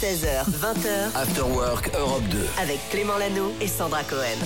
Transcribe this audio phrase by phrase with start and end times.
[0.00, 2.38] 16h, 20h, After Work Europe 2.
[2.62, 4.38] avec Clément Lano et Sandra Cohen.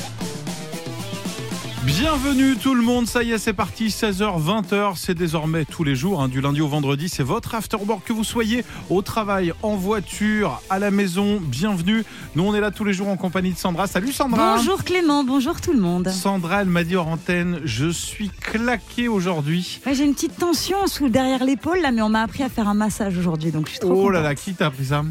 [1.84, 5.94] Bienvenue tout le monde, ça y est c'est parti, 16h, 20h, c'est désormais tous les
[5.94, 9.77] jours, hein, du lundi au vendredi, c'est votre afterwork, que vous soyez au travail, en
[9.77, 12.05] voiture, à la maison, bienvenue.
[12.36, 13.86] Nous on est là tous les jours en compagnie de Sandra.
[13.86, 16.09] Salut Sandra Bonjour Clément, bonjour tout le monde.
[16.09, 19.80] Sandra, elle m'a dit hors antenne, je suis claqué aujourd'hui.
[19.86, 22.66] Ouais, J'ai une petite tension sous derrière l'épaule là, mais on m'a appris à faire
[22.66, 24.25] un massage aujourd'hui, donc je suis trop Oh là contente.
[24.30, 25.02] là, qui t'a appris ça?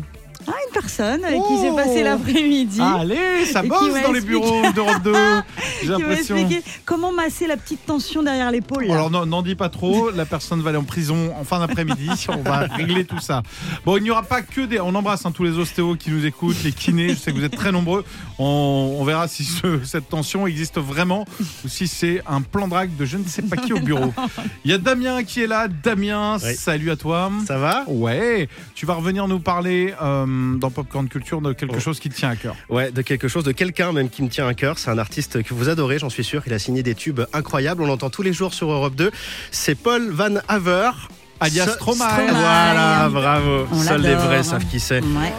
[0.47, 1.59] Ah, une personne avec qui Oh.
[1.61, 2.81] j'ai passé l'après-midi.
[2.81, 5.13] Allez, ça bosse dans les bureaux d'Europe 2,
[5.83, 6.49] j'ai l'impression.
[6.85, 8.89] comment masser la petite tension derrière l'épaule.
[8.91, 12.09] Alors non, n'en dis pas trop, la personne va aller en prison en fin d'après-midi,
[12.29, 13.43] on va régler tout ça.
[13.85, 14.79] Bon, il n'y aura pas que des...
[14.79, 17.43] On embrasse hein, tous les ostéos qui nous écoutent, les kinés, je sais que vous
[17.45, 18.03] êtes très nombreux.
[18.39, 21.25] On, on verra si ce- cette tension existe vraiment
[21.63, 24.13] ou si c'est un plan drague de je ne sais pas qui au bureau.
[24.65, 25.67] Il y a Damien qui est là.
[25.67, 26.55] Damien, Oui.
[26.55, 27.31] salut à toi.
[27.47, 27.83] Ça va?
[27.87, 30.25] Ouais, tu vas revenir nous parler euh,
[30.59, 31.79] dans Popcorn Culture de quelque Oh.
[31.79, 32.55] chose qui te tient à cœur.
[32.69, 34.77] Ouais, de quelque chose, de quelqu'un même qui me tient à cœur.
[34.79, 36.43] C'est un artiste que vous adorez, j'en suis sûr.
[36.47, 37.81] Il a signé des tubes incroyables.
[37.81, 39.11] On l'entend tous les jours sur Europe 2.
[39.51, 40.91] C'est Paul Van Haver.
[41.39, 41.97] Alias Stromae.
[42.09, 42.31] Stromae.
[42.31, 43.67] Voilà, bravo.
[43.71, 45.01] On Seuls les vrais savent qui c'est.
[45.01, 45.33] Ouais.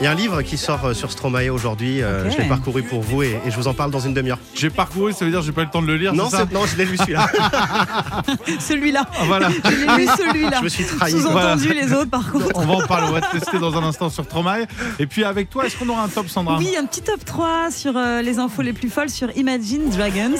[0.00, 2.02] Il y a un livre qui sort euh, sur Stromae aujourd'hui.
[2.02, 2.30] euh.
[2.30, 4.38] Je l'ai parcouru pour vous et, et je vous en parle dans une demi-heure.
[4.54, 6.26] J'ai parcouru, ça veut dire que j'ai pas eu le temps de le lire, Non,
[6.30, 7.28] c'est ça c'est- non, je l'ai lu celui-là.
[8.60, 9.04] Celui-là.
[9.12, 9.48] Ah, Voilà.
[9.50, 10.56] Je l'ai lu celui-là.
[10.58, 11.10] je me suis trahi.
[11.10, 11.32] Sous-entendu
[11.66, 11.82] Voilà.
[11.82, 12.46] les autres par contre.
[12.54, 14.66] On va en parler, on va te tester dans un instant sur Stromae.
[15.00, 16.58] Et puis avec toi, est-ce qu'on aura un top, Sandra?
[16.58, 20.34] Oui, un petit top 3 sur euh, les infos les plus folles sur Imagine Dragons.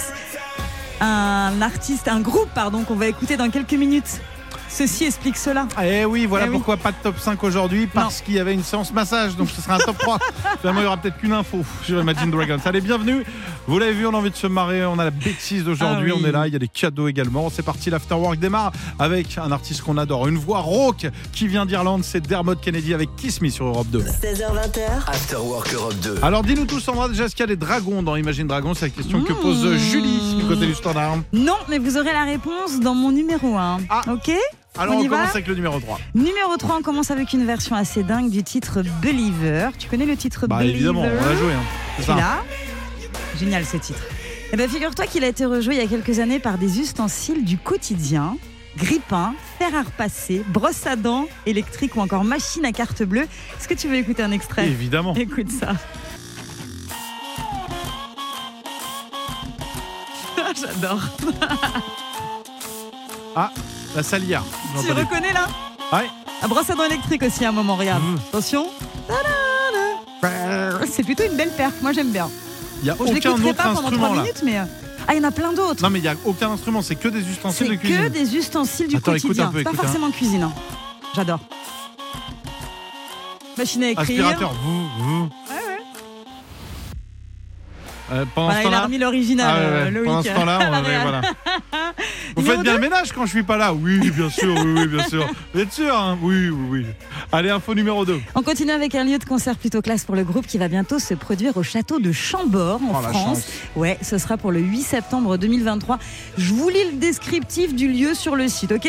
[1.00, 4.20] Un artiste, un groupe, pardon, qu'on va écouter dans quelques minutes.
[4.70, 5.66] Ceci explique cela.
[5.82, 6.54] Eh oui, voilà Eh oui.
[6.56, 9.60] pourquoi pas de top 5 aujourd'hui, parce qu'il y avait une séance massage, donc ce
[9.62, 10.18] sera un top 3.
[10.60, 12.58] Finalement, il y aura peut-être qu'une info sur Imagine Dragons.
[12.64, 13.24] Allez, bienvenue.
[13.66, 16.14] Vous l'avez vu, on a envie de se marrer, on a la bêtise d'aujourd'hui, Ah
[16.16, 16.22] oui.
[16.24, 17.50] on est là, il y a des cadeaux également.
[17.50, 22.04] C'est parti, l'Afterwork démarre avec un artiste qu'on adore, une voix rauque qui vient d'Irlande,
[22.04, 24.00] c'est Dermot Kennedy avec Kiss Me sur Europe 2.
[24.00, 26.18] 16h, 20h, After Work Europe 2.
[26.22, 28.86] Alors dis-nous tous, Sandra, déjà, est-ce qu'il y a des dragons dans Imagine Dragons C'est
[28.86, 29.40] la question que Mmh.
[29.40, 31.16] pose Julie du côté du standard.
[31.32, 33.78] Non, mais vous aurez la réponse dans mon numéro 1.
[33.90, 34.02] Ah.
[34.12, 34.32] Ok?
[34.76, 35.98] Alors On on, commence avec le numéro 3.
[36.14, 39.70] Numéro 3, on commence avec une version assez dingue du titre Believer.
[39.78, 41.52] Tu connais le titre Bah Believer évidemment, on l'a joué.
[41.52, 41.62] Hein.
[41.96, 42.44] C'est ça.
[43.38, 44.02] Génial ce titre.
[44.52, 47.44] Eh ben, figure-toi qu'il a été rejoué il y a quelques années par des ustensiles
[47.44, 48.36] du quotidien.
[48.76, 53.22] Grippin, fer à repasser, brosse à dents électrique ou encore machine à carte bleue.
[53.58, 55.14] Est-ce que tu veux écouter un extrait Évidemment.
[55.14, 55.72] Écoute ça.
[60.60, 61.02] J'adore.
[63.34, 63.52] Ah,
[63.96, 64.42] la salière.
[64.84, 65.46] Tu reconnais là
[65.92, 66.08] Ouais.
[66.42, 68.02] La brosse à dents électrique aussi à un moment, regarde.
[68.02, 68.16] Mmh.
[68.28, 68.66] Attention.
[70.90, 72.28] C'est plutôt une belle perf, moi j'aime bien.
[72.80, 74.22] Il n'y a je aucun autre pas pendant instrument 3 là.
[74.22, 74.58] minutes, mais.
[74.58, 74.64] euh,
[75.06, 75.82] Ah, il y en a plein d'autres.
[75.82, 78.02] Non mais il n'y a aucun instrument, c'est que des ustensiles de cuisine.
[78.04, 79.46] que des ustensiles du Attends, écoute quotidien.
[79.48, 79.74] un peu, pas hein.
[79.76, 80.42] forcément cuisine.
[80.44, 80.52] hein.
[81.14, 81.40] J'adore.
[83.56, 84.26] Machine à écrire.
[84.26, 85.28] Aspirateur, vous, vous.
[88.10, 90.58] Euh, pendant Voilà, ce il a remis l'original, Ah ouais, euh, ouais, pendant ce temps-là,
[90.72, 91.02] on réal.
[91.02, 91.20] voilà.
[92.36, 94.86] Vous faites bien le ménage quand je suis pas là Oui, bien sûr, oui, oui,
[94.86, 95.28] bien sûr.
[95.54, 96.16] Vous êtes sûr hein?
[96.22, 96.86] Oui, oui, oui.
[97.32, 98.20] Allez, info numéro 2.
[98.34, 100.98] On continue avec un lieu de concert plutôt classe pour le groupe qui va bientôt
[100.98, 103.48] se produire au château de Chambord en Oh, France.
[103.76, 105.98] Ouais, ce sera pour le 8 septembre 2023.
[106.38, 108.88] Je vous lis le descriptif du lieu sur le site, ok?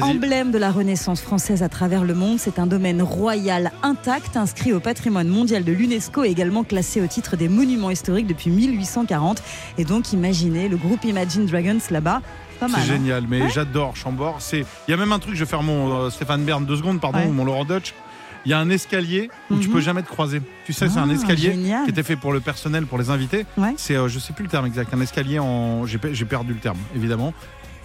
[0.00, 4.72] Emblème de la Renaissance française à travers le monde, c'est un domaine royal intact, inscrit
[4.72, 9.42] au patrimoine mondial de l'UNESCO et également classé au titre des monuments historiques depuis 1840.
[9.78, 12.22] Et donc, imaginez le groupe Imagine Dragons là-bas.
[12.60, 12.80] Pas mal.
[12.84, 13.50] C'est hein génial, mais Ouais.
[13.50, 14.38] j'adore Chambord.
[14.52, 17.00] Il y a même un truc, je vais faire mon euh, Stéphane Bern deux secondes,
[17.00, 17.26] pardon, Ouais.
[17.26, 17.92] mon Laurent Dutch.
[18.44, 19.74] Il y a un escalier où tu Mhm.
[19.74, 20.40] peux jamais te croiser.
[20.64, 21.84] Tu sais, c'est un Ah, escalier génial.
[21.84, 23.46] qui était fait pour le personnel, pour les invités.
[23.56, 23.74] Ouais.
[23.76, 26.78] C'est, euh, je sais plus le terme exact, un escalier en, j'ai perdu le terme,
[26.96, 27.32] évidemment.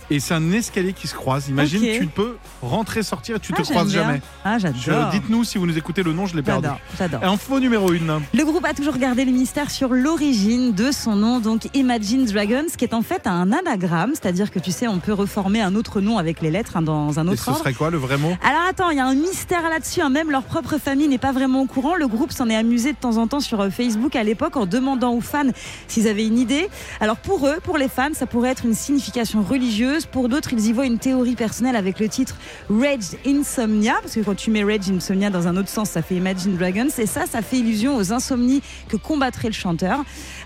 [0.09, 1.49] Et c'est un escalier qui se croise.
[1.49, 1.99] Imagine, Ok.
[1.99, 4.03] tu peux rentrer, sortir, et tu Ah, te croises bien.
[4.03, 4.21] jamais.
[4.45, 5.09] Ah, j'adore.
[5.11, 6.69] dites-nous si vous nous écoutez le nom, je l'ai perdu.
[6.97, 7.23] J'adore.
[7.25, 7.97] Info numéro 1.
[8.33, 12.67] Le groupe a toujours gardé le mystère sur l'origine de son nom, donc Imagine Dragons,
[12.77, 15.99] qui est en fait un anagramme, c'est-à-dire que tu sais, on peut reformer un autre
[15.99, 17.59] nom avec les lettres hein, dans un Et autre ce ordre.
[17.59, 18.31] serait quoi le vrai mot?
[18.47, 19.99] Alors attends, il y a un mystère là-dessus.
[20.01, 20.09] hein.
[20.09, 21.95] Même leur propre famille n'est pas vraiment au courant.
[21.95, 24.65] Le groupe s'en est amusé de temps en temps sur euh, Facebook à l'époque en
[24.65, 25.43] demandant aux fans
[25.89, 26.69] s'ils avaient une idée.
[27.01, 29.96] Alors pour eux, pour les fans, ça pourrait être une signification religieuse.
[30.05, 32.35] Pour d'autres, ils y voient une théorie personnelle avec le titre
[32.69, 36.15] Rage Insomnia, parce que quand tu mets Rage Insomnia dans un autre sens, ça fait
[36.15, 36.87] Imagine Dragons.
[36.97, 39.99] Et ça, ça fait illusion aux insomnies que combattrait le chanteur.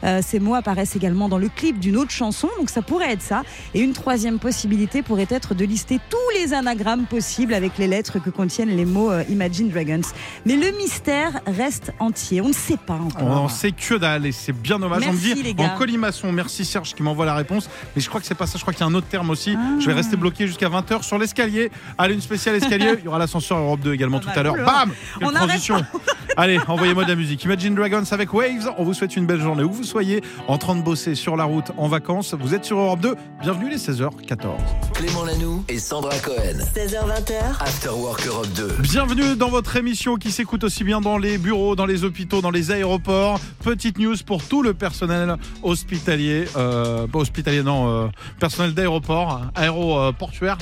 [0.04, 3.22] Euh, ces mots apparaissent également dans le clip d'une autre chanson, donc ça pourrait être
[3.22, 3.44] ça.
[3.74, 8.20] Et une troisième possibilité pourrait être de lister tous les anagrammes possibles avec les lettres
[8.20, 10.02] que contiennent les mots euh, Imagine Dragons.
[10.46, 12.42] Mais le mystère reste entier.
[12.42, 13.44] On ne sait pas encore.
[13.44, 15.04] On sait que dalle et c'est bien dommage.
[15.08, 15.74] on me Merci, dit les gars.
[15.74, 16.32] en colimaçon.
[16.32, 17.70] Merci Serge qui m'envoie la réponse.
[17.96, 18.58] Mais je crois que c'est pas ça.
[18.58, 19.41] Je crois qu'il y a un autre terme aussi.
[19.42, 19.58] Aussi.
[19.80, 21.72] Je vais rester bloqué jusqu'à 20h sur l'escalier.
[21.98, 22.96] Allez, une spéciale escalier.
[23.00, 24.54] Il y aura l'ascenseur Europe 2 également tout à l'heure.
[24.54, 24.66] Oula.
[24.66, 25.76] Bam Quelle On transition
[26.38, 27.44] Allez, envoyez-moi de la musique.
[27.44, 28.72] Imagine Dragons avec Waves.
[28.78, 31.44] On vous souhaite une belle journée où vous soyez en train de bosser sur la
[31.44, 32.34] route, en vacances.
[32.40, 33.16] Vous êtes sur Europe 2.
[33.42, 34.52] Bienvenue les 16h14.
[34.94, 36.60] Clément Lanoux et Sandra Cohen.
[36.76, 38.78] 16h20h, After Work Europe 2.
[38.80, 42.52] Bienvenue dans votre émission qui s'écoute aussi bien dans les bureaux, dans les hôpitaux, dans
[42.52, 43.40] les aéroports.
[43.64, 48.08] Petite news pour tout le personnel hospitalier, euh, pas hospitalier non, euh,
[48.40, 50.58] personnel d'aéroport, aéroportuaire.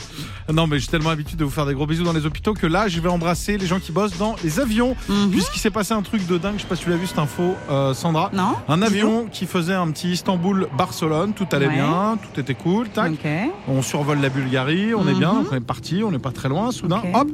[0.51, 2.67] non mais j'ai tellement l'habitude de vous faire des gros bisous dans les hôpitaux que
[2.67, 4.95] là je vais embrasser les gens qui bossent dans les avions.
[5.07, 5.29] Mhm.
[5.31, 7.19] Puisqu'il s'est passé un truc de dingue, je sais pas si tu l'as vu cette
[7.19, 8.29] info, euh, Sandra.
[8.33, 11.73] Non Un avion qui faisait un petit Istanbul-Barcelone, tout allait Ouais.
[11.75, 13.11] bien, tout était cool, tac.
[13.13, 13.27] Ok.
[13.67, 15.45] On survole la Bulgarie, on est bien, Mhm.
[15.51, 16.71] on est parti, on n'est pas très loin.
[16.71, 17.09] Soudain, Ok.
[17.15, 17.27] hop,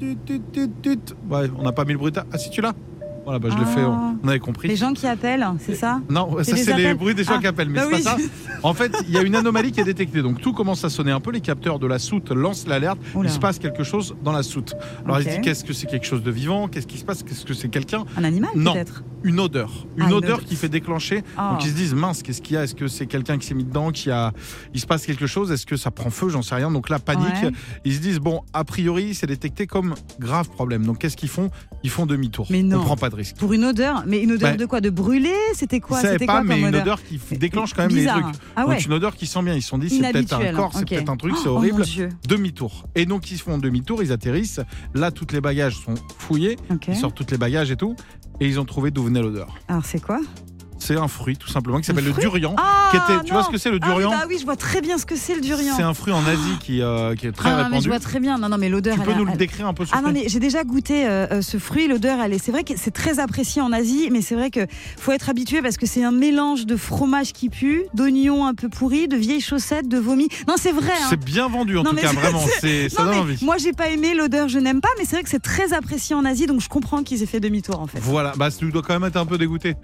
[0.00, 0.98] tut, tut, tut, tut.
[1.30, 2.12] Ouais, on n'a pas mis le bruit.
[2.32, 2.72] Ah si tu l'as
[3.26, 3.74] Voilà, bah, je l'ai Ah.
[3.74, 4.68] fait, on, on avait compris.
[4.68, 7.32] Les gens qui appellent, c'est ça Non, C'est ça des c'est les bruits des gens
[7.36, 8.02] Ah, qui appellent, mais bah c'est oui.
[8.04, 8.60] pas ça.
[8.62, 11.10] En fait, il y a une anomalie qui est détectée, donc tout commence à sonner
[11.10, 11.32] un peu.
[11.32, 12.98] Les capteurs de la soute lancent l'alerte.
[13.22, 14.74] Il se passe quelque chose dans la soute.
[15.04, 15.24] Alors Ok.
[15.26, 16.68] il se dit qu'est-ce que c'est quelque chose de vivant?
[16.68, 17.22] Qu'est-ce qui se passe?
[17.24, 18.04] Qu'est-ce que c'est quelqu'un?
[18.16, 18.72] Un animal Non.
[18.74, 20.44] peut-être Une odeur, une Ah, une odeur odeur.
[20.48, 21.24] qui fait déclencher.
[21.36, 21.50] Ah.
[21.52, 22.62] Donc ils se disent mince, qu'est-ce qu'il y a?
[22.62, 24.32] Est-ce que c'est quelqu'un qui s'est mis dedans Qui a
[24.72, 25.50] Il se passe quelque chose?
[25.50, 26.28] Est-ce que ça prend feu?
[26.28, 26.70] J'en sais rien.
[26.70, 27.26] Donc là, panique.
[27.42, 27.50] Ouais.
[27.84, 30.84] Ils se disent bon, a priori, c'est détecté comme grave problème.
[30.86, 31.50] Donc qu'est-ce qu'ils font?
[31.82, 32.46] Ils font demi-tour.
[32.52, 33.36] On prend pas de risque.
[33.36, 34.80] Pour une odeur Mais une odeur Bah, de quoi?
[34.80, 36.00] De brûler C'était quoi?
[36.00, 36.82] C'était pas, quoi mais une odeur?
[36.82, 38.16] odeur qui déclenche quand même bizarre.
[38.18, 38.34] les trucs.
[38.54, 39.54] Ah ouais Donc une odeur qui sent bien.
[39.54, 41.82] Ils se sont dit c'est peut-être un corps, c'est peut-être un truc, c'est Oh, horrible.
[42.28, 42.86] Demi-tour.
[42.94, 44.60] Et donc ils font demi-tour, ils atterrissent.
[44.94, 46.56] Là, toutes les bagages sont fouillés.
[46.88, 47.96] Ils sortent toutes les bagages et tout.
[48.40, 49.54] Et ils ont trouvé d'où venait l'odeur.
[49.68, 50.20] Alors c'est quoi?
[50.78, 52.54] C'est un fruit tout simplement qui s'appelle le durian.
[52.58, 54.56] Ah qui était, tu vois ce que c'est le Ah durian bah oui, je vois
[54.56, 55.74] très bien ce que c'est le durian.
[55.76, 58.20] C'est un fruit en Asie qui, euh, qui est très ah, mais je vois très
[58.20, 58.38] bien.
[58.38, 58.94] Non, non, mais l'odeur.
[58.96, 61.26] Tu peux nous le décrire un peu ce Ah non, mais j'ai déjà goûté euh,
[61.32, 62.38] euh, ce fruit, l'odeur, elle est.
[62.38, 64.66] C'est vrai que c'est très apprécié en Asie, mais c'est vrai que
[64.98, 68.68] faut être habitué parce que c'est un mélange de fromage qui pue, d'oignons un peu
[68.68, 70.28] pourris, de vieilles chaussettes, de vomi.
[70.46, 70.92] Non, c'est vrai.
[70.92, 71.06] hein.
[71.08, 72.42] C'est bien vendu en Non, tout cas, vraiment.
[72.60, 73.38] C'est, ça donne envie.
[73.44, 76.14] moi j'ai pas aimé l'odeur, je n'aime pas, mais c'est vrai que c'est très apprécié
[76.14, 77.98] en Asie, donc je comprends qu'ils aient fait demi-tour en fait.
[78.00, 79.74] Voilà, bah tu dois quand même être un peu dégoûté.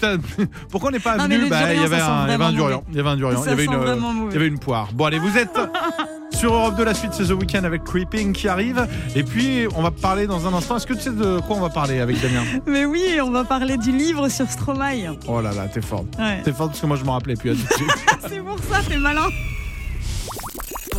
[0.70, 3.10] Pourquoi on n'est pas Non, venu Bah, il y avait un, durian, il y avait
[3.10, 3.96] un durian, il y Ça avait sent une, euh,
[4.28, 4.88] il y avait une poire.
[4.92, 5.58] Bon allez, vous êtes
[6.32, 8.86] sur Europe de la suite, c'est The Weeknd avec Creeping qui arrive.
[9.14, 10.76] Et puis on va parler dans un instant.
[10.76, 12.44] Est-ce que tu sais de quoi on va parler avec Damien?
[12.66, 15.16] Mais oui, on va parler du livre sur Stromae.
[15.26, 16.04] Oh là là, t'es fort.
[16.18, 16.40] Ouais.
[16.42, 17.56] T'es fort parce que moi je m'en rappelais plus.
[18.28, 19.28] c'est pour ça, t'es malin.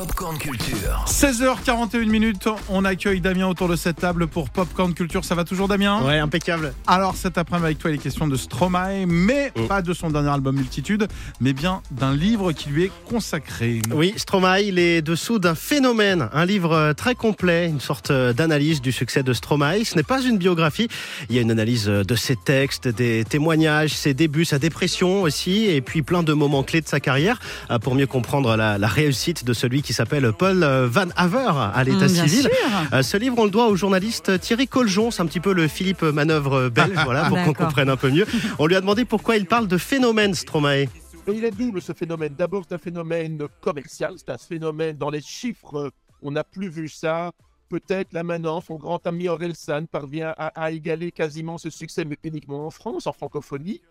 [0.01, 1.05] Popcorn Culture.
[1.07, 5.23] 16h41 minutes, on accueille Damien autour de cette table pour Popcorn Culture.
[5.23, 6.01] Ça va toujours Damien?
[6.03, 6.73] Ouais, impeccable.
[6.87, 9.67] Alors cet après-midi avec toi, il est question de Stromae, mais Oh.
[9.67, 11.07] pas de son dernier album Multitude,
[11.39, 13.79] mais bien d'un livre qui lui est consacré.
[13.93, 18.33] Oui, Stromae, il est dessous d'un phénomène, un livre euh, très complet, une sorte euh,
[18.33, 19.83] d'analyse du succès de Stromae.
[19.85, 20.87] Ce n'est pas une biographie,
[21.29, 25.21] il y a une analyse euh, de ses textes, des témoignages, ses débuts, sa dépression
[25.21, 27.39] aussi, et puis plein de moments clés de sa carrière
[27.81, 31.83] pour mieux comprendre la, la réussite de celui qui s'appelle Paul euh, Van Haver à
[31.83, 32.41] l'état Mmh, bien civil.
[32.43, 32.51] sûr.
[32.93, 35.11] Euh, Ce livre, on le doit au journaliste Thierry Coljon.
[35.11, 38.25] C'est un petit peu le Philippe Manœuvre belge, voilà, pour qu'on comprenne un peu mieux.
[38.59, 40.85] On lui a demandé pourquoi il parle de phénomène Stromae.
[41.27, 42.33] Mais il est double ce phénomène.
[42.37, 45.91] D'abord, c'est un phénomène commercial, c'est un phénomène dans les chiffres.
[46.23, 47.31] On n'a plus vu ça.
[47.69, 52.17] Peut-être là maintenant, son grand ami Orelsan parvient à, à égaler quasiment ce succès, mais
[52.23, 53.81] uniquement en France, en francophonie.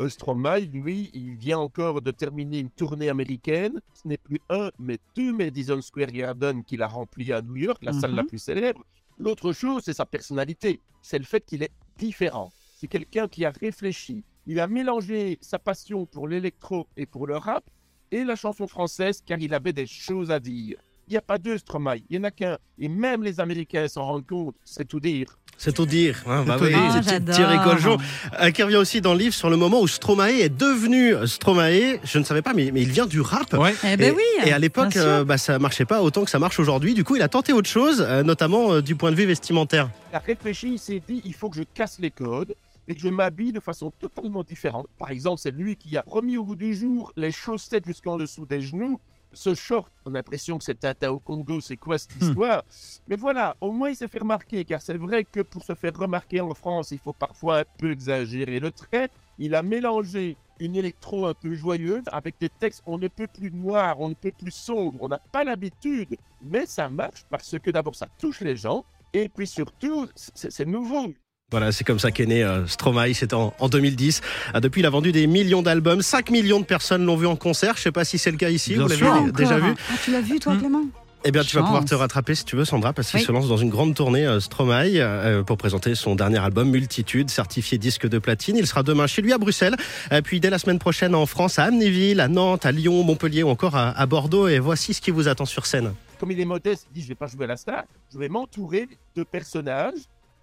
[0.00, 3.80] Euh, Stromae, lui, il vient encore de terminer une tournée américaine.
[3.94, 7.82] Ce n'est plus un, mais deux Madison Square Garden qu'il a rempli à New York,
[7.84, 8.16] la salle Mhm.
[8.16, 8.84] la plus célèbre.
[9.18, 10.80] L'autre chose, c'est sa personnalité.
[11.02, 12.50] C'est le fait qu'il est différent.
[12.76, 14.24] C'est quelqu'un qui a réfléchi.
[14.46, 17.62] Il a mélangé sa passion pour l'électro et pour le rap
[18.10, 20.78] et la chanson française car il avait des choses à dire.
[21.08, 22.56] Il n'y a pas deux Stromae, il n'y en a qu'un.
[22.78, 25.26] Et même les Américains s'en rendent compte, c'est tout dire.
[25.58, 26.22] C'est tout dire.
[26.26, 27.34] hein, bah tout oui, c'est j'adore.
[27.36, 27.98] Thierry Coljon,
[28.40, 31.98] euh, qui revient aussi dans le livre sur le moment où Stromae est devenu Stromae.
[32.02, 33.52] Je ne savais pas, mais, mais il vient du rap.
[33.52, 33.74] Ouais.
[33.84, 34.22] Eh ben et, oui.
[34.46, 36.94] et à l'époque, euh, bah, ça marchait pas autant que ça marche aujourd'hui.
[36.94, 39.90] Du coup, il a tenté autre chose, euh, notamment euh, du point de vue vestimentaire.
[40.12, 42.54] Il a réfléchi, il s'est dit, il faut que je casse les codes
[42.88, 44.86] et que je m'habille de façon totalement différente.
[44.98, 48.46] Par exemple, c'est lui qui a remis au bout du jour les chaussettes jusqu'en dessous
[48.46, 48.98] des genoux.
[49.34, 52.64] Ce short, on a l'impression que c'est Tata au Congo, c'est quoi cette histoire?
[53.08, 55.96] Mais voilà, au moins il s'est fait remarquer, car c'est vrai que pour se faire
[55.96, 59.08] remarquer en France, il faut parfois un peu exagérer le trait.
[59.38, 63.50] Il a mélangé une électro un peu joyeuse avec des textes on ne peut plus
[63.50, 67.70] noirs, on ne peut plus sombres, on n'a pas l'habitude, mais ça marche parce que
[67.70, 68.84] d'abord ça touche les gens,
[69.14, 71.12] et puis surtout, c'est nouveau.
[71.52, 74.20] Voilà, c'est comme ça qu'est né euh, Stromae, c'était en, en 2010.
[74.54, 77.36] Ah, depuis, il a vendu des millions d'albums, 5 millions de personnes l'ont vu en
[77.36, 77.74] concert.
[77.76, 79.14] Je sais pas si c'est le cas ici, Bien vous sûr.
[79.14, 79.74] l'avez déjà vu.
[79.78, 80.58] Ah, tu l'as vu toi, Hmm.
[80.58, 80.82] Clément?
[81.24, 83.24] Eh bien, tu vas pouvoir te rattraper si tu veux, Sandra, parce qu'il Oui.
[83.26, 87.30] se lance dans une grande tournée euh, Stromae euh, pour présenter son dernier album Multitude,
[87.30, 88.56] certifié disque de platine.
[88.56, 89.76] Il sera demain chez lui à Bruxelles,
[90.24, 93.50] puis dès la semaine prochaine en France, à Amnéville, à Nantes, à Lyon, Montpellier ou
[93.50, 94.48] encore à, à Bordeaux.
[94.48, 95.92] Et voici ce qui vous attend sur scène.
[96.18, 98.28] Comme il est modeste, il dit je vais pas jouer à la star, je vais
[98.28, 99.94] m'entourer de personnages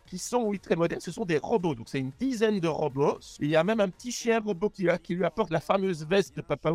[0.10, 1.02] qui sont, oui, très modernes.
[1.02, 1.76] Ce sont des robots.
[1.76, 3.20] Donc, c'est une dizaine de robots.
[3.40, 6.42] Il y a même un petit chien robot qui, lui apporte la fameuse veste de
[6.42, 6.74] Papa.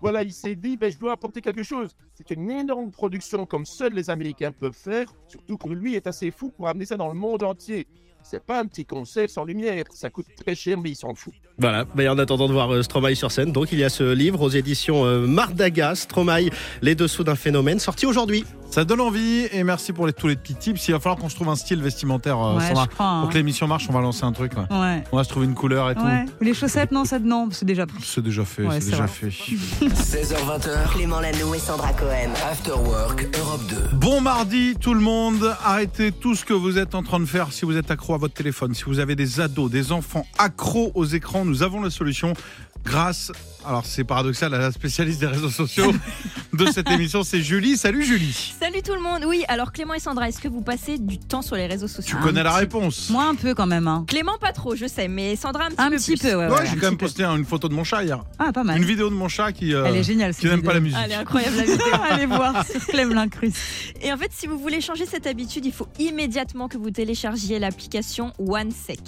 [0.00, 1.94] Voilà, il s'est dit, ben, je dois apporter quelque chose.
[2.14, 5.06] C'est une énorme production comme seuls les Américains peuvent faire.
[5.28, 7.86] Surtout que lui est assez fou pour amener ça dans le monde entier.
[8.22, 9.84] C'est pas un petit concert sans lumière.
[9.90, 11.34] Ça coûte très cher, mais il s'en fout.
[11.62, 14.12] Voilà, mais en attendant de voir euh, Stromae sur scène, donc il y a ce
[14.12, 16.50] livre aux éditions euh, Mardaga, Stromae,
[16.82, 18.44] Les dessous d'un phénomène, sorti aujourd'hui.
[18.70, 20.88] Ça donne envie et merci pour les, tous les petits tips.
[20.88, 22.86] Il va falloir qu'on se trouve un style vestimentaire, euh, Ouais, Sandra.
[22.86, 23.06] crois.
[23.06, 23.20] hein.
[23.20, 24.52] Pour que l'émission marche, on va lancer un truc.
[24.56, 24.76] ouais.
[24.76, 25.04] Ouais.
[25.12, 26.00] On va se trouver une couleur et tout.
[26.40, 28.02] Les chaussettes, non, ça non, c'est déjà pris.
[28.02, 29.30] C'est déjà fait, Ouais, c'est déjà vrai.
[29.30, 29.86] fait.
[29.86, 32.30] 16h20h, Clément Lano et Sandra Cohen.
[32.50, 33.76] After Work Europe 2.
[33.96, 37.52] Bon mardi tout le monde, arrêtez tout ce que vous êtes en train de faire
[37.52, 40.92] si vous êtes accro à votre téléphone, si vous avez des ados, des enfants accros
[40.94, 42.32] aux écrans, nous avons la solution
[42.82, 43.30] grâce,
[43.66, 45.92] alors c'est paradoxal, à la spécialiste des réseaux sociaux
[46.52, 47.76] de cette émission, c'est Julie.
[47.76, 48.54] Salut Julie.
[48.58, 49.24] Salut tout le monde.
[49.26, 52.16] Oui, alors Clément et Sandra, est-ce que vous passez du temps sur les réseaux sociaux?
[52.18, 53.86] Tu connais la réponse Moi un peu quand même.
[53.88, 54.04] hein.
[54.08, 56.28] Clément pas trop, je sais, mais Sandra un petit Un peu petit plus.
[56.30, 56.48] peu, ouais.
[56.48, 56.66] Ouais, ouais.
[56.66, 58.24] j'ai quand même posté une photo de mon chat hier.
[58.38, 58.78] Ah, pas mal.
[58.78, 60.34] Une vidéo de mon chat qui, euh, Elle est géniale.
[60.34, 60.98] qui n'aime pas la musique.
[61.04, 61.86] Elle est incroyable la vidéo.
[62.10, 63.54] Allez voir sur Clem Lincrus.
[64.02, 67.58] Et en fait, si vous voulez changer cette habitude, il faut immédiatement que vous téléchargiez
[67.60, 68.98] l'application OneSec.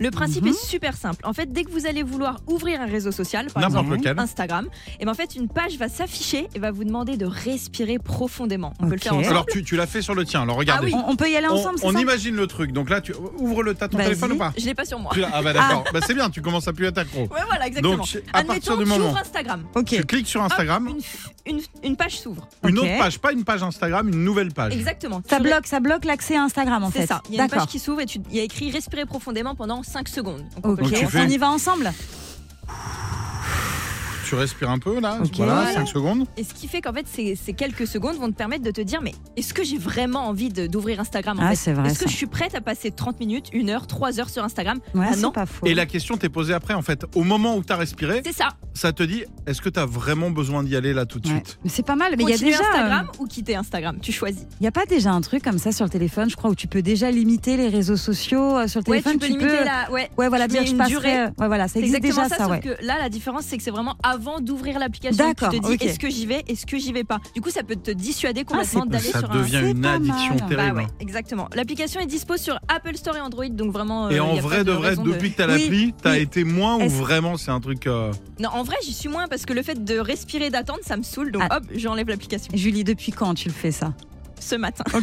[0.00, 0.50] Le principe Mhm.
[0.50, 1.24] est super simple.
[1.26, 4.68] En fait, dès que vous allez vouloir ouvrir un réseau social, par exemple Instagram,
[5.00, 8.72] et ben en fait, une page va s'afficher et va vous demander de respirer profondément.
[8.80, 9.28] On peut le faire ensemble.
[9.28, 10.90] Alors tu, tu l'as fait sur le tien, alors regardez.
[10.92, 11.02] Ah oui.
[11.06, 12.72] On, on peut y aller On, ensemble, c'est on ça imagine le truc.
[12.72, 15.10] Donc là, tu ouvre le t'as ton téléphone ou pas Je l'ai pas sur moi.
[15.14, 15.84] Tu Ah bah d'accord.
[15.92, 17.20] Bah, c'est bien, tu commences à plus être accro.
[17.22, 17.96] Ouais, voilà, exactement.
[17.96, 19.64] Donc à partir Admettons, du moment Instagram.
[19.86, 20.88] Tu cliques sur Hop, Instagram,
[21.46, 22.48] une, une, une page s'ouvre.
[22.66, 24.72] une autre page, pas une page Instagram, une nouvelle page.
[24.74, 25.22] Exactement.
[25.28, 27.06] Ça bloque, ça bloque l'accès à Instagram en C'est fait.
[27.06, 27.22] ça.
[27.28, 29.54] Il y a une page qui s'ouvre et tu- il y a écrit respirer profondément
[29.54, 30.42] pendant 5 secondes.
[30.62, 31.92] Donc, on fais- On y va ensemble
[34.26, 35.30] Tu respires un peu là, Ok.
[35.36, 35.72] voilà, Voilà.
[35.72, 36.26] 5 secondes.
[36.36, 38.80] Et ce qui fait qu'en fait, ces, ces quelques secondes vont te permettre de te
[38.80, 41.90] dire mais est-ce que j'ai vraiment envie de- d'ouvrir Instagram en Ah, fait c'est vrai,
[41.90, 44.78] Est-ce que je suis prête à passer 30 minutes, 1 heure, 3 heures sur Instagram
[44.94, 45.30] Ouais, Ah c'est non.
[45.30, 45.66] pas faux.
[45.66, 47.04] Et la question t'est posée après en fait.
[47.14, 48.48] Au moment où tu as respiré, C'est ça.
[48.72, 51.34] ça te dit est-ce que tu as vraiment besoin d'y aller là tout de Ouais.
[51.34, 51.58] suite?
[51.64, 52.14] Mais c'est pas mal.
[52.16, 52.58] Mais il y a déjà.
[52.60, 53.98] Instagram ou quitter Instagram?
[54.00, 54.42] Tu choisis.
[54.60, 56.54] Il n'y a pas déjà un truc comme ça sur le téléphone, je crois, où
[56.54, 59.12] tu peux déjà limiter les réseaux sociaux euh, sur le Ouais, téléphone.
[59.14, 59.90] tu peux limiter la.
[59.90, 60.10] Ouais.
[60.16, 60.90] Ouais, voilà, mets je une passerai.
[60.94, 61.20] durée.
[61.20, 62.60] euh, Ouais, voilà, ça C'est existe exactement déjà ça, ça, sauf ouais.
[62.60, 65.24] que là, la différence, c'est que c'est vraiment avant d'ouvrir l'application.
[65.26, 67.18] D'accord, Tu te dis est-ce que j'y vais, est-ce que j'y vais pas?
[67.34, 69.38] Du coup, ça peut te dissuader c'est complètement d'aller Ça sur un.
[69.40, 70.38] devient C'est une addiction mal.
[70.48, 70.76] Bah terrible.
[70.78, 71.48] ouais, exactement.
[71.54, 74.06] L'application est dispo sur Apple Store et Android, donc vraiment.
[74.06, 75.94] euh, Et y en a vrai pas de vrai, de- depuis que t'as Oui, l'appli,
[76.02, 76.18] t'as oui.
[76.20, 77.86] été moins ou vraiment c'est un truc.
[77.86, 80.96] euh, Non, en vrai, j'y suis moins parce que le fait de respirer, d'attendre, ça
[80.96, 81.32] me saoule.
[81.32, 81.56] Donc Ah.
[81.58, 83.92] hop, j'enlève l'application Julie, depuis quand tu le fais ça?
[84.44, 84.84] Ce matin.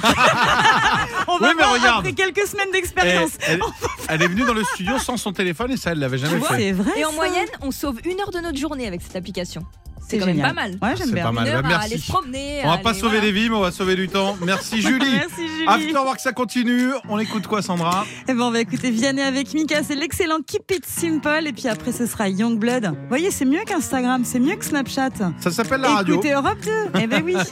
[1.27, 1.99] On va Oui, mais voir regarde.
[2.07, 3.31] après quelques semaines d'expérience.
[3.47, 3.61] elle-
[4.07, 6.49] elle est venue dans le studio sans son téléphone et ça, elle l'avait jamais vois,
[6.49, 6.57] fait.
[6.57, 6.91] C'est vrai.
[6.99, 7.15] Et en ça.
[7.15, 9.63] moyenne, on sauve une heure de notre journée avec cette application.
[10.19, 10.77] C'est même pas mal.
[10.81, 11.23] Ouais, j'aime bien.
[11.25, 11.47] pas mal.
[11.47, 12.61] Une heure Bah, à aller se promener.
[12.63, 13.21] On va pas sauver voilà.
[13.21, 14.37] des vies, mais on va sauver du temps.
[14.41, 15.11] Merci Julie.
[15.11, 15.67] Merci Julie.
[15.67, 16.89] Afterwork, ça continue.
[17.09, 18.05] On écoute quoi, Sandra?
[18.27, 21.47] Eh ben, on va écouter Vianney avec Mika, c'est l'excellent Keep It Simple.
[21.47, 22.85] Et puis après, ce sera Youngblood.
[22.85, 25.09] Vous voyez, c'est mieux qu'Instagram, c'est mieux que Snapchat.
[25.39, 26.15] Ça s'appelle la radio.
[26.15, 26.71] Écoutez Europe 2.
[27.01, 27.35] Eh ben oui.